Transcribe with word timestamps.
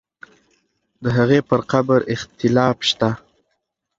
د 1.03 1.05
هغې 1.17 1.39
پر 1.49 1.59
قبر 1.71 1.99
اختلاف 2.15 2.77
شته. 2.89 3.09